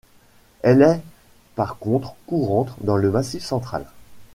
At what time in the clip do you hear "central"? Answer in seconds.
3.43-3.85